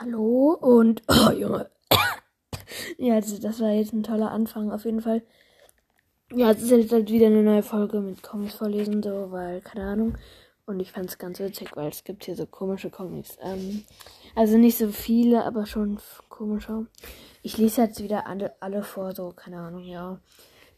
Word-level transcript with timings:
Hallo 0.00 0.56
und 0.58 1.02
oh 1.08 1.30
Junge. 1.30 1.68
ja, 2.96 3.16
also 3.16 3.38
das 3.38 3.60
war 3.60 3.68
jetzt 3.72 3.92
ein 3.92 4.02
toller 4.02 4.30
Anfang 4.30 4.72
auf 4.72 4.86
jeden 4.86 5.02
Fall. 5.02 5.20
Ja, 6.32 6.52
es 6.52 6.62
ist 6.62 6.70
jetzt 6.70 6.92
halt 6.92 7.10
wieder 7.10 7.26
eine 7.26 7.42
neue 7.42 7.62
Folge 7.62 8.00
mit 8.00 8.22
Comics 8.22 8.54
vorlesen, 8.54 9.02
so, 9.02 9.30
weil, 9.30 9.60
keine 9.60 9.84
Ahnung. 9.84 10.16
Und 10.64 10.80
ich 10.80 10.90
fand 10.90 11.10
es 11.10 11.18
ganz 11.18 11.38
witzig, 11.38 11.76
weil 11.76 11.90
es 11.90 12.02
gibt 12.02 12.24
hier 12.24 12.34
so 12.34 12.46
komische 12.46 12.88
Comics. 12.88 13.36
Ähm, 13.42 13.84
also 14.34 14.56
nicht 14.56 14.78
so 14.78 14.88
viele, 14.88 15.44
aber 15.44 15.66
schon 15.66 15.98
komische. 16.30 16.86
Ich 17.42 17.58
lese 17.58 17.82
jetzt 17.82 18.02
wieder 18.02 18.26
alle, 18.26 18.54
alle 18.60 18.82
vor, 18.82 19.14
so, 19.14 19.32
keine 19.36 19.58
Ahnung, 19.58 19.84
ja. 19.84 20.18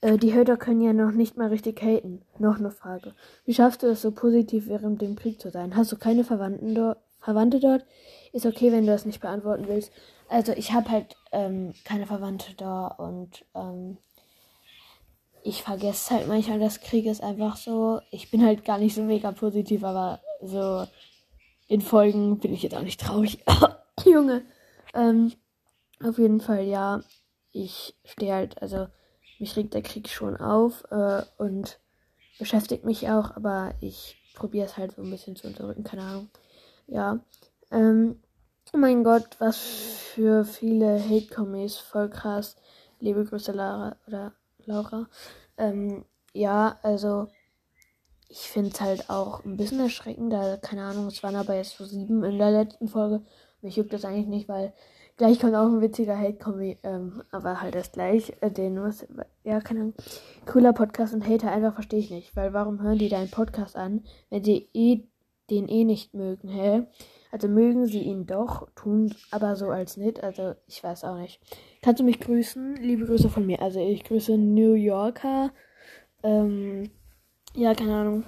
Äh, 0.00 0.18
die 0.18 0.34
Hater 0.34 0.56
können 0.56 0.80
ja 0.80 0.92
noch 0.92 1.12
nicht 1.12 1.36
mal 1.36 1.48
richtig 1.48 1.80
haten. 1.80 2.22
Noch 2.40 2.58
eine 2.58 2.72
Frage. 2.72 3.14
Wie 3.44 3.54
schaffst 3.54 3.84
du 3.84 3.86
es 3.86 4.02
so 4.02 4.10
positiv 4.10 4.66
während 4.66 5.00
dem 5.00 5.14
Krieg 5.14 5.40
zu 5.40 5.50
sein? 5.50 5.76
Hast 5.76 5.92
du 5.92 5.96
keine 5.96 6.24
Verwandten 6.24 6.74
dort? 6.74 6.98
Verwandte 7.22 7.60
dort? 7.60 7.84
Ist 8.32 8.46
okay, 8.46 8.72
wenn 8.72 8.86
du 8.86 8.92
das 8.92 9.06
nicht 9.06 9.20
beantworten 9.20 9.68
willst. 9.68 9.92
Also 10.28 10.52
ich 10.52 10.72
habe 10.72 10.90
halt 10.90 11.16
ähm, 11.30 11.74
keine 11.84 12.06
Verwandte 12.06 12.54
da 12.54 12.86
und 12.86 13.44
ähm, 13.54 13.98
ich 15.44 15.62
vergesse 15.62 16.14
halt 16.14 16.28
manchmal, 16.28 16.58
dass 16.58 16.80
Krieg 16.80 17.06
ist 17.06 17.22
einfach 17.22 17.56
so. 17.56 18.00
Ich 18.10 18.30
bin 18.30 18.44
halt 18.44 18.64
gar 18.64 18.78
nicht 18.78 18.94
so 18.94 19.02
mega 19.02 19.32
positiv, 19.32 19.84
aber 19.84 20.20
so 20.40 20.86
in 21.68 21.80
Folgen 21.80 22.38
bin 22.38 22.52
ich 22.52 22.62
jetzt 22.62 22.74
auch 22.74 22.82
nicht 22.82 23.00
traurig. 23.00 23.44
Junge. 24.04 24.42
Ähm, 24.94 25.32
auf 26.02 26.18
jeden 26.18 26.40
Fall, 26.40 26.64
ja. 26.64 27.02
Ich 27.52 27.94
stehe 28.04 28.34
halt, 28.34 28.62
also 28.62 28.86
mich 29.38 29.56
regt 29.56 29.74
der 29.74 29.82
Krieg 29.82 30.08
schon 30.08 30.36
auf 30.36 30.84
äh, 30.90 31.22
und 31.36 31.78
beschäftigt 32.38 32.84
mich 32.84 33.10
auch, 33.10 33.36
aber 33.36 33.74
ich 33.80 34.16
probiere 34.34 34.66
es 34.66 34.78
halt 34.78 34.92
so 34.92 35.02
ein 35.02 35.10
bisschen 35.10 35.36
zu 35.36 35.46
unterdrücken, 35.46 35.84
keine 35.84 36.02
Ahnung. 36.02 36.30
Ja. 36.92 37.20
Ähm, 37.70 38.20
oh 38.74 38.76
mein 38.76 39.02
Gott, 39.02 39.36
was 39.38 39.56
für 39.56 40.44
viele 40.44 41.02
Hate-Kommis, 41.02 41.78
voll 41.78 42.10
krass. 42.10 42.56
Liebe 43.00 43.24
Grüße, 43.24 43.52
Lara 43.52 43.96
oder 44.06 44.34
Laura. 44.66 45.08
Ähm, 45.56 46.04
ja, 46.34 46.78
also 46.82 47.28
ich 48.28 48.40
finde 48.40 48.70
es 48.74 48.80
halt 48.82 49.08
auch 49.08 49.42
ein 49.44 49.56
bisschen 49.56 49.80
erschreckend, 49.80 50.34
da, 50.34 50.58
keine 50.58 50.84
Ahnung, 50.84 51.06
es 51.06 51.22
waren 51.22 51.36
aber 51.36 51.54
jetzt 51.54 51.78
so 51.78 51.86
sieben 51.86 52.22
in 52.24 52.38
der 52.38 52.50
letzten 52.50 52.88
Folge. 52.88 53.22
Mich 53.62 53.76
juckt 53.76 53.94
das 53.94 54.04
eigentlich 54.04 54.26
nicht, 54.26 54.48
weil 54.48 54.74
gleich 55.16 55.40
kommt 55.40 55.54
auch 55.54 55.66
ein 55.66 55.80
witziger 55.80 56.18
Hate-Kommi, 56.18 56.78
ähm, 56.82 57.22
aber 57.30 57.62
halt 57.62 57.74
erst 57.74 57.94
gleich, 57.94 58.34
äh, 58.42 58.50
den 58.50 58.82
was, 58.82 59.06
ja, 59.44 59.60
keine 59.60 59.80
Ahnung, 59.80 59.94
cooler 60.44 60.74
Podcast 60.74 61.14
und 61.14 61.26
Hater 61.26 61.50
einfach 61.52 61.72
verstehe 61.72 62.00
ich 62.00 62.10
nicht, 62.10 62.36
weil 62.36 62.52
warum 62.52 62.82
hören 62.82 62.98
die 62.98 63.08
deinen 63.08 63.30
Podcast 63.30 63.76
an, 63.76 64.04
wenn 64.28 64.44
sie 64.44 64.68
eh 64.74 65.08
den 65.52 65.68
eh 65.68 65.84
nicht 65.84 66.14
mögen, 66.14 66.48
hä? 66.48 66.86
Also 67.30 67.48
mögen 67.48 67.86
sie 67.86 68.02
ihn 68.02 68.26
doch, 68.26 68.68
tun 68.74 69.14
aber 69.30 69.56
so 69.56 69.68
als 69.68 69.96
nicht. 69.96 70.22
Also 70.22 70.54
ich 70.66 70.82
weiß 70.84 71.04
auch 71.04 71.16
nicht. 71.16 71.40
Kannst 71.80 72.00
du 72.00 72.04
mich 72.04 72.20
grüßen? 72.20 72.76
Liebe 72.76 73.06
Grüße 73.06 73.30
von 73.30 73.46
mir. 73.46 73.62
Also 73.62 73.80
ich 73.80 74.04
grüße 74.04 74.36
New 74.36 74.74
Yorker. 74.74 75.50
Ähm, 76.22 76.90
ja, 77.54 77.74
keine 77.74 77.94
Ahnung. 77.94 78.24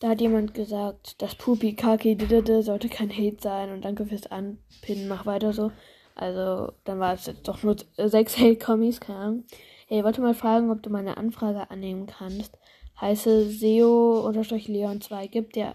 Da 0.00 0.08
hat 0.08 0.20
jemand 0.20 0.52
gesagt, 0.52 1.22
das 1.22 1.34
Pupi 1.36 1.74
Kaki 1.74 2.18
sollte 2.62 2.88
kein 2.88 3.10
Hate 3.10 3.36
sein 3.40 3.70
und 3.70 3.84
danke 3.84 4.04
fürs 4.04 4.26
Anpinnen, 4.26 5.08
mach 5.08 5.26
weiter 5.26 5.52
so. 5.52 5.70
Also, 6.14 6.72
dann 6.84 6.98
war 6.98 7.14
es 7.14 7.26
jetzt 7.26 7.46
doch 7.46 7.62
nur 7.62 7.76
sechs 7.96 8.36
Hate-Kommis, 8.36 9.00
keine 9.00 9.18
Ahnung. 9.18 9.44
Hey, 9.86 10.04
wollte 10.04 10.20
mal 10.20 10.34
fragen, 10.34 10.70
ob 10.70 10.82
du 10.82 10.90
meine 10.90 11.16
Anfrage 11.16 11.70
annehmen 11.70 12.06
kannst. 12.06 12.58
Heiße 13.00 13.44
SEO-Leon2 13.48 15.28
gibt 15.28 15.56
der 15.56 15.74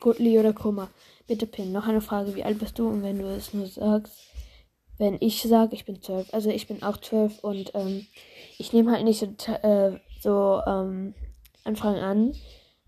Goodly 0.00 0.38
oder 0.38 0.52
Kummer. 0.52 0.88
Bitte 1.26 1.46
Pin. 1.46 1.72
Noch 1.72 1.86
eine 1.86 2.00
Frage. 2.00 2.34
Wie 2.34 2.44
alt 2.44 2.58
bist 2.58 2.78
du? 2.78 2.88
Und 2.88 3.02
wenn 3.02 3.18
du 3.18 3.26
es 3.26 3.54
nur 3.54 3.66
sagst, 3.66 4.18
wenn 4.98 5.16
ich 5.20 5.42
sage, 5.42 5.74
ich 5.74 5.84
bin 5.84 6.02
zwölf. 6.02 6.32
Also 6.32 6.50
ich 6.50 6.66
bin 6.66 6.82
auch 6.82 6.98
zwölf 6.98 7.38
und 7.42 7.70
ähm, 7.74 8.06
ich 8.58 8.72
nehme 8.72 8.92
halt 8.92 9.04
nicht 9.04 9.20
so, 9.20 9.52
äh, 9.52 9.98
so 10.20 10.60
ähm, 10.66 11.14
Anfragen 11.64 12.00
an. 12.00 12.34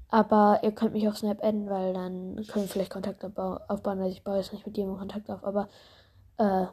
Aber 0.08 0.60
ihr 0.62 0.72
könnt 0.72 0.92
mich 0.92 1.08
auf 1.08 1.16
Snap 1.16 1.42
adden, 1.42 1.70
weil 1.70 1.94
dann 1.94 2.36
können 2.46 2.66
wir 2.66 2.68
vielleicht 2.68 2.92
Kontakt 2.92 3.24
aufbauen. 3.24 3.98
Also 4.00 4.10
ich 4.14 4.22
baue 4.22 4.36
jetzt 4.36 4.52
nicht 4.52 4.66
mit 4.66 4.76
jemandem 4.76 4.98
Kontakt 4.98 5.30
auf, 5.30 5.42
aber 5.42 5.70
äh, 6.36 6.66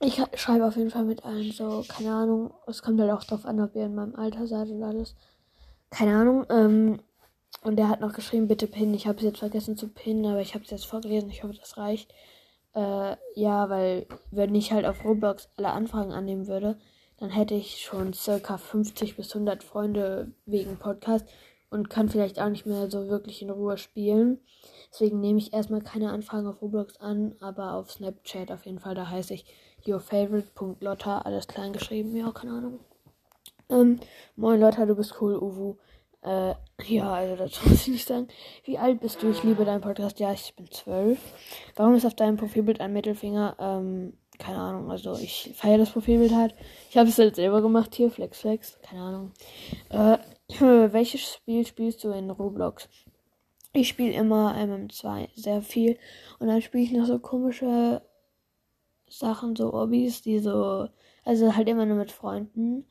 ich 0.00 0.22
schreibe 0.34 0.66
auf 0.66 0.76
jeden 0.76 0.90
Fall 0.90 1.04
mit 1.04 1.24
allen 1.24 1.50
so, 1.50 1.82
keine 1.88 2.12
Ahnung. 2.12 2.52
Es 2.66 2.82
kommt 2.82 3.00
halt 3.00 3.10
auch 3.10 3.24
drauf 3.24 3.46
an, 3.46 3.60
ob 3.60 3.74
ihr 3.74 3.86
in 3.86 3.94
meinem 3.94 4.14
Alter 4.16 4.46
seid 4.46 4.68
und 4.68 4.82
alles. 4.82 5.14
Keine 5.90 6.14
Ahnung. 6.14 6.44
Ähm, 6.50 7.00
und 7.62 7.76
der 7.76 7.88
hat 7.88 8.00
noch 8.00 8.12
geschrieben, 8.12 8.48
bitte 8.48 8.66
pinnen. 8.66 8.94
Ich 8.94 9.06
habe 9.06 9.18
es 9.18 9.24
jetzt 9.24 9.38
vergessen 9.38 9.76
zu 9.76 9.88
pinnen, 9.88 10.26
aber 10.26 10.40
ich 10.40 10.54
habe 10.54 10.64
es 10.64 10.70
jetzt 10.70 10.86
vorgelesen. 10.86 11.30
Ich 11.30 11.42
hoffe, 11.42 11.54
das 11.54 11.76
reicht. 11.76 12.12
Äh, 12.74 13.16
ja, 13.34 13.68
weil 13.68 14.06
wenn 14.30 14.54
ich 14.54 14.72
halt 14.72 14.86
auf 14.86 15.04
Roblox 15.04 15.48
alle 15.56 15.70
Anfragen 15.70 16.12
annehmen 16.12 16.46
würde, 16.46 16.78
dann 17.18 17.30
hätte 17.30 17.54
ich 17.54 17.80
schon 17.80 18.12
circa 18.12 18.58
50 18.58 19.16
bis 19.16 19.34
100 19.34 19.64
Freunde 19.64 20.32
wegen 20.46 20.76
Podcast 20.76 21.26
und 21.70 21.90
kann 21.90 22.08
vielleicht 22.08 22.40
auch 22.40 22.48
nicht 22.48 22.66
mehr 22.66 22.90
so 22.90 23.08
wirklich 23.08 23.42
in 23.42 23.50
Ruhe 23.50 23.76
spielen. 23.76 24.38
Deswegen 24.90 25.20
nehme 25.20 25.38
ich 25.38 25.52
erstmal 25.52 25.82
keine 25.82 26.10
Anfragen 26.10 26.46
auf 26.46 26.62
Roblox 26.62 26.96
an, 26.98 27.34
aber 27.40 27.74
auf 27.74 27.90
Snapchat 27.90 28.52
auf 28.52 28.64
jeden 28.66 28.78
Fall. 28.78 28.94
Da 28.94 29.10
heiße 29.10 29.34
ich 29.34 29.44
yourfavorite.lotta, 29.84 31.18
alles 31.18 31.48
klein 31.48 31.72
geschrieben. 31.72 32.14
Ja, 32.16 32.30
keine 32.30 32.52
Ahnung. 32.52 32.80
Ähm, 33.68 34.00
moin 34.36 34.60
Lotta, 34.60 34.86
du 34.86 34.94
bist 34.94 35.20
cool, 35.20 35.36
Uwu. 35.36 35.76
Äh, 36.22 36.54
ja, 36.84 37.12
also 37.12 37.36
dazu 37.36 37.68
muss 37.68 37.82
ich 37.86 37.88
nicht 37.88 38.08
sagen. 38.08 38.28
Wie 38.64 38.78
alt 38.78 39.00
bist 39.00 39.22
du? 39.22 39.30
Ich 39.30 39.42
liebe 39.42 39.64
deinen 39.64 39.80
Podcast. 39.80 40.18
Ja, 40.20 40.32
ich 40.32 40.54
bin 40.56 40.70
zwölf. 40.70 41.18
Warum 41.76 41.94
ist 41.94 42.06
auf 42.06 42.14
deinem 42.14 42.36
Profilbild 42.36 42.80
ein 42.80 42.92
Mittelfinger? 42.92 43.56
Ähm, 43.58 44.14
keine 44.38 44.58
Ahnung. 44.58 44.90
Also 44.90 45.14
ich 45.14 45.52
feiere 45.54 45.78
das 45.78 45.90
Profilbild 45.90 46.34
halt. 46.34 46.54
Ich 46.90 46.96
habe 46.96 47.08
es 47.08 47.18
halt 47.18 47.36
selber 47.36 47.62
gemacht 47.62 47.94
hier. 47.94 48.10
Flex 48.10 48.40
Flex. 48.40 48.78
Keine 48.82 49.02
Ahnung. 49.02 49.32
Äh, 49.90 50.18
welches 50.92 51.34
Spiel 51.34 51.66
spielst 51.66 52.02
du 52.04 52.10
in 52.10 52.30
Roblox? 52.30 52.88
Ich 53.72 53.88
spiele 53.88 54.12
immer 54.12 54.54
MM2 54.56 55.28
sehr 55.34 55.62
viel. 55.62 55.98
Und 56.38 56.48
dann 56.48 56.62
spiele 56.62 56.84
ich 56.84 56.92
noch 56.92 57.06
so 57.06 57.18
komische 57.18 58.02
Sachen, 59.08 59.56
so 59.56 59.72
Hobbys, 59.72 60.22
die 60.22 60.38
so. 60.38 60.88
Also 61.24 61.54
halt 61.54 61.68
immer 61.68 61.84
nur 61.84 61.96
mit 61.96 62.10
Freunden. 62.10 62.86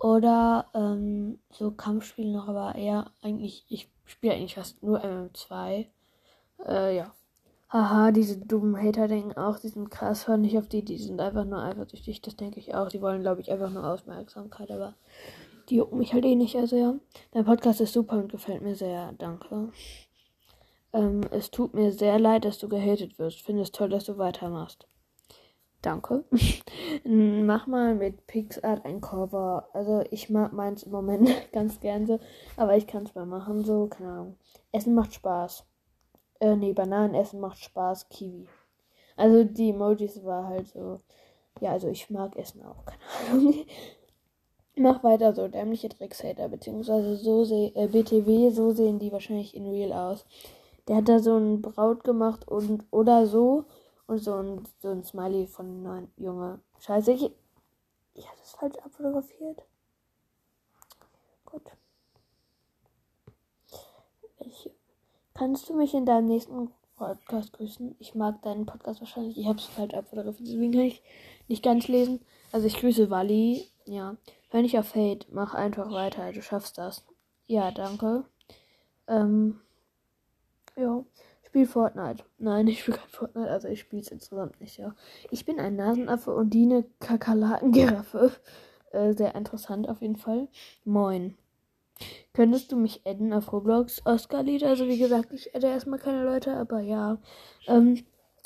Oder 0.00 0.66
ähm, 0.72 1.38
so 1.50 1.72
Kampfspiele 1.72 2.32
noch, 2.32 2.48
aber 2.48 2.74
eher 2.74 3.10
eigentlich, 3.20 3.66
ich 3.68 3.90
spiele 4.06 4.32
eigentlich 4.32 4.54
fast 4.54 4.82
nur 4.82 5.04
MM2. 5.04 5.86
Äh, 6.66 6.96
ja. 6.96 7.12
Haha, 7.68 8.10
diese 8.10 8.38
dummen 8.38 8.82
Hater 8.82 9.08
denken 9.08 9.36
auch, 9.36 9.58
die 9.58 9.68
sind 9.68 9.90
krass, 9.90 10.26
hören 10.26 10.40
nicht 10.40 10.56
auf 10.58 10.68
die, 10.68 10.82
die 10.82 10.96
sind 10.96 11.20
einfach 11.20 11.44
nur 11.44 11.62
eifersüchtig, 11.62 12.22
das 12.22 12.34
denke 12.34 12.58
ich 12.58 12.74
auch. 12.74 12.88
Die 12.88 13.02
wollen, 13.02 13.20
glaube 13.20 13.42
ich, 13.42 13.52
einfach 13.52 13.70
nur 13.70 13.86
Aufmerksamkeit, 13.86 14.70
aber 14.70 14.94
die 15.68 15.76
jucken 15.76 15.98
mich 15.98 16.14
halt 16.14 16.24
eh 16.24 16.34
nicht, 16.34 16.56
also 16.56 16.76
ja. 16.76 16.94
Dein 17.32 17.44
Podcast 17.44 17.82
ist 17.82 17.92
super 17.92 18.16
und 18.16 18.32
gefällt 18.32 18.62
mir 18.62 18.74
sehr, 18.74 19.12
danke. 19.18 19.70
Ähm, 20.94 21.20
es 21.30 21.50
tut 21.50 21.74
mir 21.74 21.92
sehr 21.92 22.18
leid, 22.18 22.46
dass 22.46 22.58
du 22.58 22.68
gehatet 22.70 23.18
wirst. 23.18 23.42
Finde 23.42 23.62
es 23.62 23.70
toll, 23.70 23.90
dass 23.90 24.04
du 24.04 24.16
weitermachst. 24.16 24.86
Danke. 25.82 26.24
Mach 27.04 27.66
mal 27.66 27.94
mit 27.94 28.26
PixArt 28.26 28.84
ein 28.84 29.00
Cover. 29.00 29.68
Also 29.72 30.04
ich 30.10 30.28
mag 30.28 30.52
meins 30.52 30.82
im 30.82 30.92
Moment 30.92 31.30
ganz 31.52 31.80
gern 31.80 32.06
so, 32.06 32.20
aber 32.56 32.76
ich 32.76 32.86
kann 32.86 33.04
es 33.04 33.14
mal 33.14 33.26
machen 33.26 33.64
so, 33.64 33.86
keine 33.86 34.10
Ahnung. 34.10 34.36
Essen 34.72 34.94
macht 34.94 35.14
Spaß. 35.14 35.64
Äh, 36.40 36.56
nee, 36.56 36.72
Bananenessen 36.72 37.40
macht 37.40 37.58
Spaß, 37.58 38.08
Kiwi. 38.10 38.46
Also 39.16 39.44
die 39.44 39.70
Emojis 39.70 40.22
war 40.24 40.46
halt 40.46 40.68
so. 40.68 40.98
Ja, 41.60 41.72
also 41.72 41.88
ich 41.88 42.10
mag 42.10 42.36
Essen 42.36 42.62
auch, 42.64 42.84
keine 42.86 43.30
Ahnung. 43.30 43.54
Mach 44.76 45.02
weiter 45.02 45.34
so, 45.34 45.48
dämliche 45.48 45.88
Dreckshater, 45.88 46.48
beziehungsweise 46.48 47.16
so 47.16 47.44
seh, 47.44 47.72
äh, 47.74 47.88
BTW, 47.88 48.50
so 48.50 48.70
sehen 48.70 48.98
die 48.98 49.12
wahrscheinlich 49.12 49.54
in 49.54 49.68
Real 49.68 49.92
aus. 49.92 50.24
Der 50.88 50.96
hat 50.96 51.08
da 51.08 51.18
so 51.18 51.36
ein 51.36 51.60
Braut 51.60 52.04
gemacht 52.04 52.48
und 52.48 52.84
oder 52.90 53.26
so 53.26 53.64
und 54.10 54.18
so 54.18 54.34
ein, 54.34 54.68
so 54.80 54.88
ein 54.88 55.04
Smiley 55.04 55.46
von 55.46 55.84
neun 55.84 56.10
Junge. 56.16 56.58
Scheiße, 56.80 57.12
ich, 57.12 57.30
ich 58.14 58.26
habe 58.26 58.38
das 58.40 58.50
falsch 58.50 58.76
abfotografiert. 58.78 59.62
Gut. 61.46 61.62
Ich, 64.40 64.68
kannst 65.32 65.68
du 65.68 65.74
mich 65.74 65.94
in 65.94 66.06
deinem 66.06 66.26
nächsten 66.26 66.72
Podcast 66.96 67.52
grüßen? 67.52 67.94
Ich 68.00 68.16
mag 68.16 68.42
deinen 68.42 68.66
Podcast 68.66 69.00
wahrscheinlich. 69.00 69.38
Ich 69.38 69.46
habe 69.46 69.58
es 69.58 69.66
falsch 69.66 69.94
abfotografiert, 69.94 70.48
deswegen 70.48 70.72
kann 70.72 70.80
ich 70.82 71.02
nicht 71.46 71.62
ganz 71.62 71.86
lesen. 71.86 72.20
Also 72.50 72.66
ich 72.66 72.80
grüße 72.80 73.10
Wally. 73.10 73.68
Ja. 73.84 74.16
Hör 74.48 74.62
nicht 74.62 74.76
auf 74.76 74.96
Hate. 74.96 75.28
Mach 75.30 75.54
einfach 75.54 75.92
weiter. 75.92 76.32
Du 76.32 76.42
schaffst 76.42 76.78
das. 76.78 77.04
Ja, 77.46 77.70
danke. 77.70 78.24
Ähm. 79.06 79.60
Ja 80.74 81.04
spiele 81.50 81.66
Fortnite. 81.66 82.24
Nein, 82.38 82.68
ich 82.68 82.80
spiele 82.80 82.98
kein 82.98 83.08
Fortnite, 83.08 83.50
also 83.50 83.68
ich 83.68 83.80
spiele 83.80 84.02
es 84.02 84.08
insgesamt 84.08 84.60
nicht, 84.60 84.78
ja. 84.78 84.94
Ich 85.30 85.44
bin 85.44 85.58
ein 85.58 85.74
Nasenaffe 85.74 86.32
und 86.32 86.50
die 86.50 86.62
eine 86.62 86.84
Kakerlakengiraffe. 87.00 88.32
Äh, 88.92 89.12
sehr 89.12 89.36
interessant 89.36 89.88
auf 89.88 90.02
jeden 90.02 90.16
Fall. 90.16 90.48
Moin. 90.84 91.36
Könntest 92.32 92.72
du 92.72 92.76
mich 92.76 93.06
adden 93.06 93.32
auf 93.32 93.52
Roblox, 93.52 94.04
Oscar-Lied? 94.04 94.64
Also 94.64 94.88
wie 94.88 94.98
gesagt, 94.98 95.32
ich 95.32 95.54
adde 95.54 95.68
erstmal 95.68 96.00
keine 96.00 96.24
Leute, 96.24 96.56
aber 96.56 96.80
ja. 96.80 97.18
Ähm, 97.68 98.02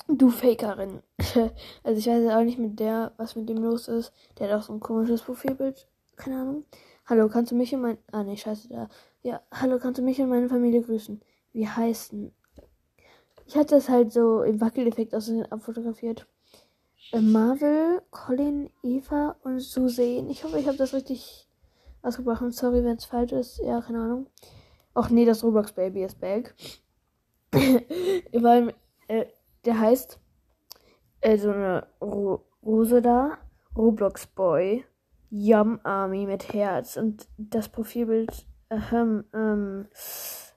Du 0.06 0.28
Fakerin. 0.28 1.02
also 1.82 1.98
ich 1.98 2.06
weiß 2.06 2.30
auch 2.30 2.44
nicht 2.44 2.58
mit 2.58 2.78
der, 2.78 3.12
was 3.16 3.36
mit 3.36 3.48
dem 3.48 3.56
los 3.56 3.88
ist. 3.88 4.12
Der 4.38 4.50
hat 4.50 4.58
auch 4.60 4.62
so 4.62 4.74
ein 4.74 4.80
komisches 4.80 5.22
Profilbild. 5.22 5.88
Keine 6.16 6.42
Ahnung. 6.42 6.64
Hallo, 7.06 7.30
kannst 7.30 7.52
du 7.52 7.56
mich 7.56 7.74
und 7.74 7.80
mein... 7.80 7.96
Ah, 8.12 8.22
nee, 8.22 8.36
scheiße, 8.36 8.68
da. 8.68 8.88
Ja, 9.22 9.40
hallo, 9.50 9.78
kannst 9.78 9.98
du 9.98 10.02
mich 10.02 10.20
und 10.20 10.28
meine 10.28 10.50
Familie 10.50 10.82
grüßen? 10.82 11.22
Wie 11.54 11.66
heißen? 11.66 12.34
Ich 13.46 13.56
hatte 13.56 13.74
das 13.74 13.88
halt 13.88 14.12
so 14.12 14.42
im 14.42 14.60
Wackeleffekt 14.60 15.14
aus 15.14 15.30
abfotografiert. 15.50 16.26
Äh, 17.12 17.20
Marvel, 17.20 18.02
Colin, 18.10 18.70
Eva 18.82 19.36
und 19.42 19.60
Susan. 19.60 20.30
Ich 20.30 20.44
hoffe, 20.44 20.58
ich 20.58 20.66
habe 20.66 20.78
das 20.78 20.94
richtig 20.94 21.48
ausgebrochen. 22.02 22.52
Sorry, 22.52 22.84
wenn 22.84 22.96
es 22.96 23.04
falsch 23.04 23.32
ist. 23.32 23.58
Ja, 23.58 23.80
keine 23.80 24.00
Ahnung. 24.00 24.26
Ach 24.94 25.10
nee, 25.10 25.24
das 25.24 25.42
Roblox 25.42 25.72
Baby 25.72 26.04
ist 26.04 26.20
back. 26.20 26.54
Weil, 27.52 28.74
äh, 29.08 29.26
der 29.64 29.78
heißt 29.78 30.18
äh, 31.20 31.38
so 31.38 31.50
eine 31.50 31.86
Ro 32.00 32.44
Rose 32.64 33.02
da. 33.02 33.38
Roblox 33.76 34.26
Boy. 34.26 34.84
Yum 35.30 35.80
Army 35.82 36.26
mit 36.26 36.52
Herz. 36.52 36.96
Und 36.96 37.26
das 37.36 37.68
Profilbild, 37.68 38.46
ähm, 38.70 39.24
ähm, 39.34 39.88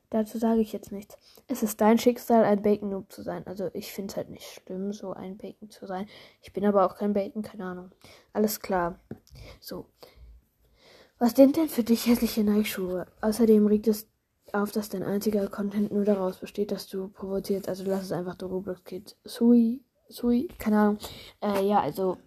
dazu 0.10 0.38
sage 0.38 0.62
ich 0.62 0.74
jetzt 0.74 0.92
nichts. 0.92 1.18
Es 1.48 1.64
ist 1.64 1.82
dein 1.82 1.98
Schicksal, 1.98 2.44
ein 2.44 2.62
Bacon 2.62 2.90
Noob 2.90 3.12
zu 3.12 3.22
sein. 3.22 3.46
Also 3.48 3.70
ich 3.74 3.92
finde 3.92 4.12
es 4.12 4.18
halt 4.18 4.30
nicht 4.30 4.46
schlimm, 4.46 4.94
so 4.94 5.14
ein 5.14 5.38
Bacon 5.38 5.70
zu 5.70 5.86
sein. 5.86 6.08
Ich 6.42 6.54
bin 6.54 6.66
aber 6.66 6.86
auch 6.86 6.96
kein 6.96 7.14
Bacon, 7.14 7.42
keine 7.42 7.66
Ahnung. 7.66 7.92
Alles 8.34 8.60
klar. 8.60 9.00
So. 9.60 9.86
Was 11.20 11.32
sind 11.32 11.58
denn 11.58 11.70
für 11.70 11.84
dich 11.84 12.06
hässliche 12.06 12.44
Nike-Schuhe? 12.44 13.08
Außerdem 13.22 13.66
regt 13.66 13.88
es 13.88 14.08
auf, 14.54 14.72
dass 14.72 14.90
dein 14.90 15.04
einziger 15.04 15.48
Content 15.48 15.92
nur 15.92 16.06
daraus 16.06 16.38
besteht, 16.38 16.72
dass 16.72 16.88
du 16.88 17.10
provozierst. 17.10 17.68
Also 17.68 17.84
lass 17.86 18.04
es 18.04 18.12
einfach 18.12 18.36
der 18.36 18.48
Roblox 18.48 18.84
Kid. 18.84 19.18
Sui, 19.24 19.82
Sui, 20.10 20.48
keine 20.58 20.80
Ahnung. 20.80 20.98
Äh, 21.42 21.66
ja, 21.68 21.82
also 21.82 22.18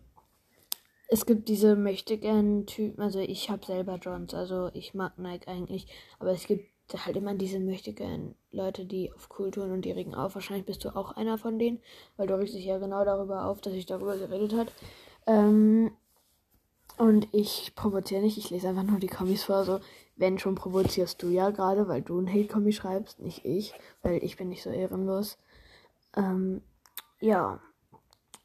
es 1.09 1.27
gibt 1.27 1.49
diese 1.49 1.77
möchte 1.77 2.19
gern 2.19 2.67
Typen. 2.67 3.03
Also 3.03 3.19
ich 3.21 3.51
habe 3.51 3.65
selber 3.65 3.97
Johns, 3.97 4.35
also 4.35 4.71
ich 4.75 4.95
mag 4.95 5.19
Nike 5.19 5.49
eigentlich, 5.49 5.87
aber 6.19 6.33
es 6.33 6.47
gibt 6.47 6.69
halt 6.99 7.17
immer 7.17 7.35
diese 7.35 7.61
möchte 7.61 7.93
gern 7.93 8.35
Leute, 8.51 8.85
die 8.85 9.13
auf 9.13 9.29
cool 9.39 9.51
tun 9.51 9.71
und 9.71 9.85
die 9.85 9.93
regen 9.93 10.15
auf. 10.15 10.35
Wahrscheinlich 10.35 10.67
bist 10.67 10.85
du 10.85 10.95
auch 10.95 11.13
einer 11.13 11.39
von 11.39 11.59
denen, 11.59 11.81
weil 12.17 12.27
du 12.27 12.39
regst 12.39 12.55
dich 12.55 12.65
ja 12.65 12.79
genau 12.79 13.05
darüber 13.05 13.47
auf, 13.47 13.61
dass 13.61 13.75
ich 13.75 13.87
darüber 13.87 14.17
geredet 14.17 14.55
hat. 14.55 14.73
Ähm, 15.27 15.93
und 16.99 17.29
ich 17.33 17.73
provoziere 17.77 18.21
nicht, 18.21 18.37
ich 18.37 18.51
lese 18.51 18.69
einfach 18.69 18.83
nur 18.83 18.99
die 18.99 19.07
Kommis 19.07 19.45
vor. 19.45 19.65
So, 19.65 19.81
wenn 20.17 20.39
schon 20.39 20.55
provozierst 20.55 21.23
du 21.23 21.29
ja 21.29 21.51
gerade, 21.51 21.89
weil 21.89 22.03
du 22.03 22.21
ein 22.21 22.29
Hate-Kommi 22.29 22.73
schreibst, 22.73 23.21
nicht 23.21 23.45
ich, 23.45 23.73
weil 24.03 24.23
ich 24.23 24.37
bin 24.37 24.51
nicht 24.51 24.63
so 24.63 24.71
ehrenlos. 24.71 25.39
Ähm, 26.15 26.61
ja. 27.21 27.61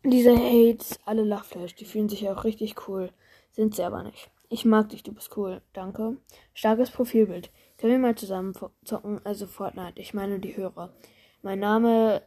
Diese 0.04 0.36
Hates, 0.36 1.00
alle 1.06 1.24
Lachfleisch, 1.24 1.76
die 1.76 1.86
fühlen 1.86 2.08
sich 2.08 2.30
auch 2.30 2.44
richtig 2.44 2.88
cool. 2.88 3.12
Sind 3.52 3.76
sie 3.76 3.84
aber 3.84 4.04
nicht. 4.04 4.30
Ich 4.50 4.64
mag 4.64 4.90
dich, 4.90 5.04
du 5.04 5.12
bist 5.12 5.36
cool. 5.36 5.62
Danke. 5.74 6.18
Starkes 6.54 6.92
Profilbild. 6.92 7.52
Können 7.78 7.94
wir 7.94 8.00
mal 8.00 8.16
zusammen 8.16 8.54
zocken? 8.84 9.22
Also 9.24 9.48
Fortnite. 9.48 10.00
Ich 10.00 10.14
meine 10.14 10.40
die 10.40 10.56
Hörer. 10.56 10.94
Mein 11.42 11.60
Name 11.60 12.22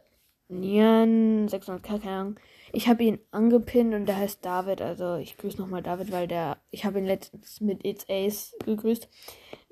Nian 0.47 1.47
600k, 1.47 1.99
keine 1.99 2.15
Ahnung. 2.15 2.39
Ich 2.71 2.87
habe 2.87 3.03
ihn 3.03 3.19
angepinnt 3.31 3.93
und 3.93 4.05
der 4.07 4.17
heißt 4.17 4.43
David. 4.43 4.81
Also 4.81 5.15
ich 5.15 5.37
grüße 5.37 5.57
nochmal 5.57 5.83
David, 5.83 6.11
weil 6.11 6.27
der. 6.27 6.57
Ich 6.71 6.85
habe 6.85 6.99
ihn 6.99 7.05
letztens 7.05 7.61
mit 7.61 7.85
It's 7.85 8.05
Ace 8.09 8.55
gegrüßt. 8.65 9.07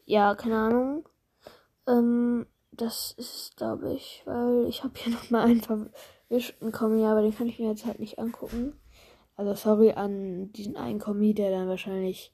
Ja, 0.06 0.36
keine 0.36 0.58
Ahnung. 0.58 1.10
Ähm, 1.88 2.46
das 2.72 3.14
ist, 3.18 3.58
glaube 3.58 3.94
ich, 3.94 4.22
weil 4.26 4.66
ich 4.68 4.84
habe 4.84 4.94
hier 4.98 5.14
nochmal 5.14 5.48
einen 5.48 5.62
verwischten 5.62 6.72
Kommi, 6.72 7.06
aber 7.06 7.22
den 7.22 7.36
kann 7.36 7.48
ich 7.48 7.60
mir 7.60 7.70
jetzt 7.70 7.86
halt 7.86 8.00
nicht 8.00 8.20
angucken. 8.20 8.74
Also 9.36 9.54
sorry 9.54 9.92
an 9.92 10.52
diesen 10.54 10.76
einen 10.76 11.00
Kommi, 11.00 11.34
der 11.34 11.52
dann 11.52 11.68
wahrscheinlich 11.68 12.34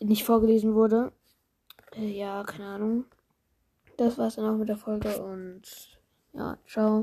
nicht 0.00 0.24
vorgelesen 0.24 0.74
wurde. 0.74 1.12
Äh, 1.96 2.18
ja, 2.18 2.42
keine 2.44 2.66
Ahnung. 2.66 3.04
Das 3.96 4.16
war's 4.18 4.36
dann 4.36 4.46
auch 4.46 4.56
mit 4.56 4.68
der 4.68 4.76
Folge 4.76 5.22
und 5.22 5.62
ja, 6.32 6.56
ciao. 6.66 6.98